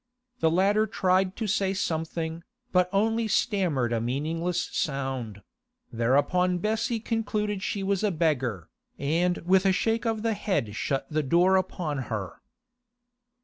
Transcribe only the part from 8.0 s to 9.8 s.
a beggar, and with a